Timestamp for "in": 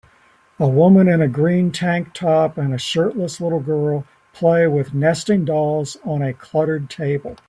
1.07-1.21